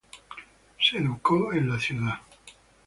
[0.79, 2.21] Se educó en la ciudad.